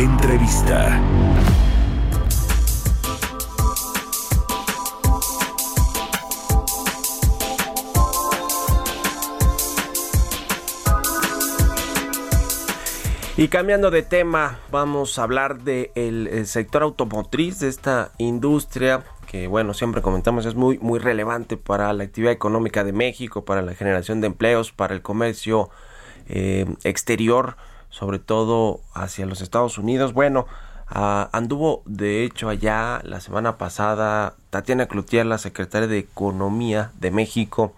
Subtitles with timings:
[0.00, 0.98] Entrevista.
[13.36, 19.74] Y cambiando de tema, vamos a hablar del sector automotriz, de esta industria que, bueno,
[19.74, 24.22] siempre comentamos es muy, muy relevante para la actividad económica de México, para la generación
[24.22, 25.68] de empleos, para el comercio
[26.26, 27.58] eh, exterior,
[27.90, 30.14] sobre todo hacia los Estados Unidos.
[30.14, 30.46] Bueno,
[30.88, 37.10] ah, anduvo de hecho allá la semana pasada Tatiana Cloutier, la secretaria de Economía de
[37.10, 37.74] México,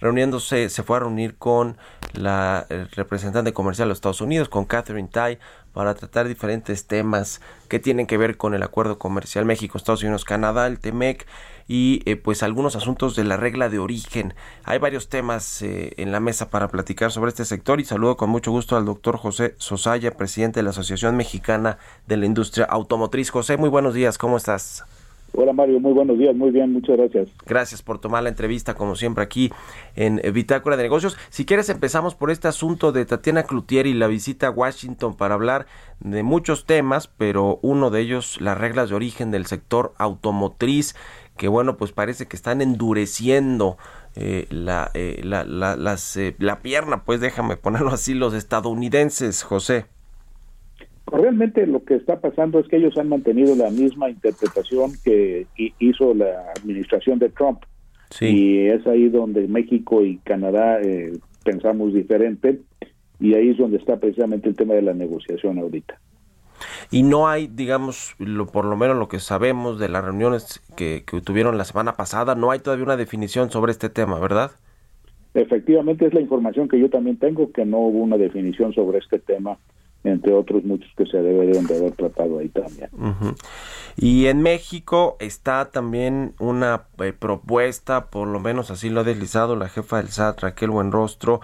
[0.00, 1.76] reuniéndose, se fue a reunir con
[2.12, 5.38] la representante comercial de los Estados Unidos, con Catherine Tai,
[5.74, 10.24] para tratar diferentes temas que tienen que ver con el acuerdo comercial México, Estados Unidos,
[10.24, 11.26] Canadá, el TEMEC
[11.66, 14.34] y eh, pues algunos asuntos de la regla de origen.
[14.64, 18.30] Hay varios temas eh, en la mesa para platicar sobre este sector y saludo con
[18.30, 23.30] mucho gusto al doctor José Sosaya, presidente de la Asociación Mexicana de la Industria Automotriz.
[23.30, 24.84] José, muy buenos días, ¿cómo estás?
[25.36, 27.28] Hola Mario, muy buenos días, muy bien, muchas gracias.
[27.44, 29.50] Gracias por tomar la entrevista, como siempre, aquí
[29.96, 31.16] en Bitácora de Negocios.
[31.28, 35.34] Si quieres, empezamos por este asunto de Tatiana Cloutier y la visita a Washington para
[35.34, 35.66] hablar
[35.98, 40.94] de muchos temas, pero uno de ellos, las reglas de origen del sector automotriz,
[41.36, 43.76] que bueno, pues parece que están endureciendo
[44.14, 49.86] eh, la, eh, la, la, eh, la pierna, pues déjame ponerlo así, los estadounidenses, José.
[51.34, 55.48] Realmente lo que está pasando es que ellos han mantenido la misma interpretación que
[55.80, 57.58] hizo la administración de Trump.
[58.20, 61.10] Y es ahí donde México y Canadá eh,
[61.44, 62.60] pensamos diferente
[63.18, 65.98] y ahí es donde está precisamente el tema de la negociación ahorita.
[66.92, 71.02] Y no hay, digamos, lo, por lo menos lo que sabemos de las reuniones que,
[71.04, 74.52] que tuvieron la semana pasada, no hay todavía una definición sobre este tema, ¿verdad?
[75.34, 79.18] Efectivamente es la información que yo también tengo, que no hubo una definición sobre este
[79.18, 79.58] tema
[80.04, 82.90] entre otros muchos que se deberían de haber tratado ahí también.
[83.96, 89.56] Y en México está también una eh, propuesta, por lo menos así lo ha deslizado
[89.56, 91.40] la jefa del SAT, Raquel Buenrostro,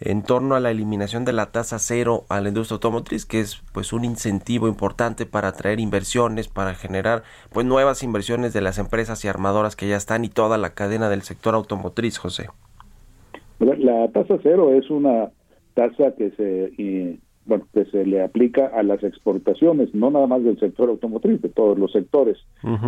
[0.00, 3.62] en torno a la eliminación de la tasa cero a la industria automotriz, que es
[3.72, 9.24] pues un incentivo importante para atraer inversiones, para generar pues nuevas inversiones de las empresas
[9.24, 12.48] y armadoras que ya están y toda la cadena del sector automotriz, José.
[13.58, 15.30] La tasa cero es una
[15.74, 16.72] tasa que se
[17.46, 21.48] bueno, que se le aplica a las exportaciones, no nada más del sector automotriz, de
[21.48, 22.38] todos los sectores.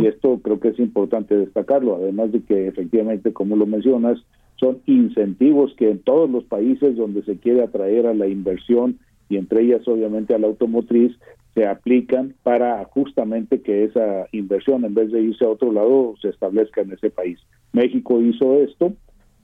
[0.00, 4.18] Y esto creo que es importante destacarlo, además de que efectivamente, como lo mencionas,
[4.56, 9.36] son incentivos que en todos los países donde se quiere atraer a la inversión y
[9.36, 11.16] entre ellas obviamente a la automotriz,
[11.54, 16.28] se aplican para justamente que esa inversión en vez de irse a otro lado se
[16.28, 17.38] establezca en ese país.
[17.72, 18.92] México hizo esto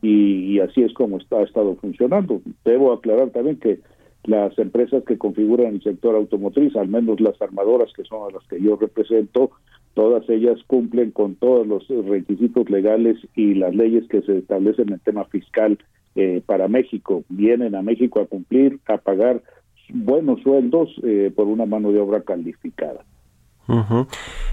[0.03, 2.41] y, así es como está, ha estado funcionando.
[2.65, 3.81] Debo aclarar también que
[4.29, 8.47] las empresas que configuran el sector automotriz, al menos las armadoras que son a las
[8.49, 9.51] que yo represento,
[9.95, 14.99] todas ellas cumplen con todos los requisitos legales y las leyes que se establecen en
[15.01, 15.79] tema fiscal
[16.15, 17.25] eh, para México.
[17.29, 19.43] Vienen a México a cumplir, a pagar
[19.89, 23.05] buenos sueldos eh, por una mano de obra calificada.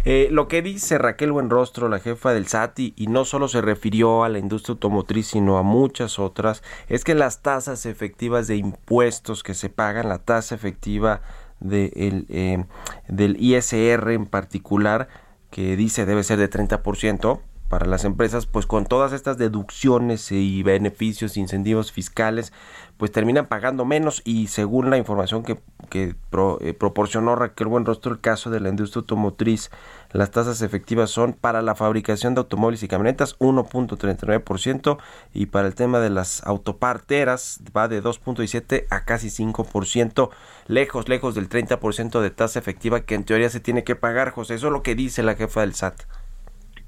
[0.05, 4.23] Eh, lo que dice Raquel Buenrostro, la jefa del SATI, y no solo se refirió
[4.23, 9.43] a la industria automotriz, sino a muchas otras, es que las tasas efectivas de impuestos
[9.43, 11.21] que se pagan, la tasa efectiva
[11.69, 12.65] eh,
[13.07, 15.07] del ISR en particular,
[15.49, 17.39] que dice debe ser de 30%,
[17.73, 22.53] para las empresas, pues con todas estas deducciones y beneficios, incentivos fiscales,
[22.97, 25.57] pues terminan pagando menos y según la información que,
[25.89, 26.13] que
[26.61, 29.71] eh, proporcionó Raquel Buenrostro, el caso de la industria automotriz,
[30.11, 34.99] las tasas efectivas son para la fabricación de automóviles y camionetas 1.39%
[35.33, 40.29] y para el tema de las autoparteras va de 2.17 a casi 5%,
[40.67, 44.53] lejos, lejos del 30% de tasa efectiva que en teoría se tiene que pagar, José.
[44.53, 46.03] Eso es lo que dice la jefa del SAT.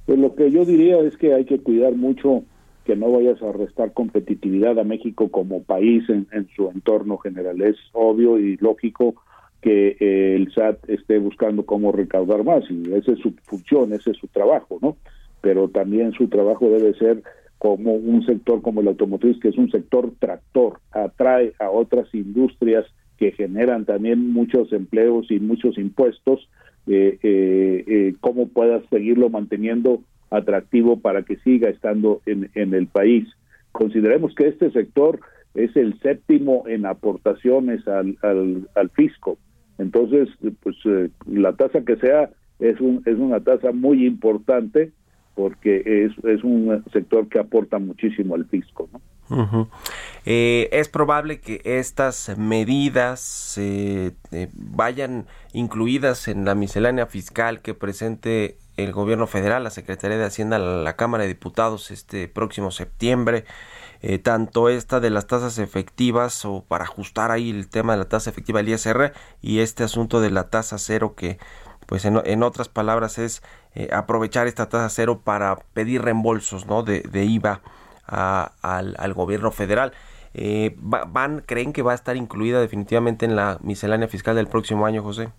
[0.06, 2.44] Pues lo que yo diría es que hay que cuidar mucho
[2.86, 7.62] que no vayas a restar competitividad a México como país en, su entorno general.
[7.62, 9.16] Es obvio y lógico
[9.62, 14.12] que eh, el SAT esté buscando cómo recaudar más y esa es su función, ese
[14.12, 14.98] es su trabajo, ¿no?
[15.42, 17.24] Pero también su trabajo debe ser
[17.58, 22.86] como un sector como el automotriz, que es un sector tractor, atrae a otras industrias
[23.18, 26.48] que generan también muchos empleos y muchos impuestos,
[26.88, 32.88] eh, eh, eh, cómo puedas seguirlo manteniendo atractivo para que siga estando en, en el
[32.88, 33.28] país.
[33.72, 35.20] Consideremos que este sector
[35.54, 39.38] es el séptimo en aportaciones al, al, al fisco.
[39.78, 40.30] Entonces,
[40.62, 42.30] pues eh, la tasa que sea
[42.60, 44.92] es, un, es una tasa muy importante
[45.36, 48.90] porque es, es un sector que aporta muchísimo al fisco.
[48.92, 49.70] ¿no?
[50.26, 57.74] eh, es probable que estas medidas eh, eh, vayan incluidas en la miscelánea fiscal que
[57.74, 62.72] presente el gobierno federal, la Secretaría de Hacienda, la, la Cámara de Diputados este próximo
[62.72, 63.46] septiembre.
[64.08, 68.08] Eh, tanto esta de las tasas efectivas o para ajustar ahí el tema de la
[68.08, 71.40] tasa efectiva del ISR y este asunto de la tasa cero que
[71.86, 73.42] pues en, otras palabras es
[73.76, 76.84] eh, aprovechar esta tasa cero para pedir reembolsos ¿no?
[76.84, 77.62] de, IVA
[78.08, 79.92] a, al, gobierno federal.
[80.34, 84.86] Eh, ¿Van, creen que va a estar incluida definitivamente en la miscelánea fiscal del próximo
[84.86, 85.30] año, José?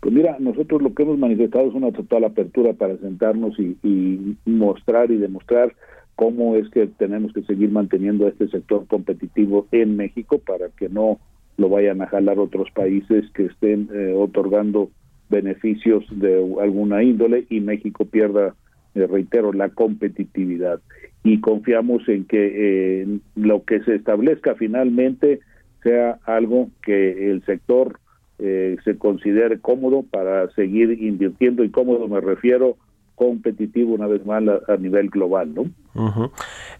[0.00, 5.10] Pues mira, nosotros lo que hemos manifestado es una total apertura para sentarnos y, mostrar
[5.10, 5.74] y demostrar
[6.16, 11.18] cómo es que tenemos que seguir manteniendo este sector competitivo en México para que no
[11.56, 14.90] lo vayan a jalar otros países que estén eh, otorgando
[15.28, 18.54] beneficios de alguna índole y México pierda,
[18.94, 20.80] eh, reitero, la competitividad.
[21.22, 25.40] Y confiamos en que eh, lo que se establezca finalmente
[25.82, 27.98] sea algo que el sector
[28.38, 32.76] eh, se considere cómodo para seguir invirtiendo y cómodo me refiero
[33.14, 35.62] competitivo una vez más a, nivel global, ¿no?
[35.94, 36.30] Uh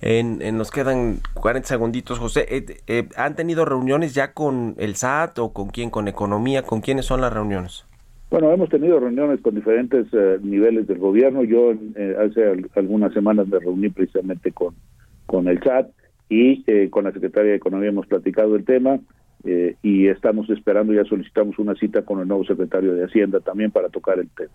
[0.00, 2.46] en, en, nos quedan 40 segunditos, José.
[2.49, 5.91] Eh, eh, ¿Han tenido reuniones ya con el SAT o con quién?
[5.91, 6.62] ¿Con Economía?
[6.62, 7.87] ¿Con quiénes son las reuniones?
[8.34, 11.44] Bueno, hemos tenido reuniones con diferentes uh, niveles del gobierno.
[11.44, 14.75] Yo eh, hace al, algunas semanas me reuní precisamente con,
[15.26, 15.90] con el SAT
[16.28, 18.98] y eh, con la Secretaría de Economía hemos platicado el tema
[19.44, 23.70] eh, y estamos esperando, ya solicitamos una cita con el nuevo secretario de Hacienda también
[23.70, 24.50] para tocar el tema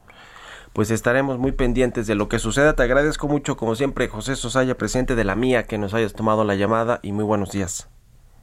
[0.73, 2.75] pues estaremos muy pendientes de lo que suceda.
[2.75, 6.43] Te agradezco mucho, como siempre, José Sosaya, presidente de la mía, que nos hayas tomado
[6.43, 7.89] la llamada y muy buenos días.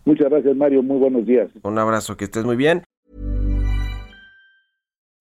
[0.06, 0.82] Muchas gracias, Mario.
[0.82, 1.48] Muy buenos días.
[1.62, 2.82] Un abrazo, que estés muy bien.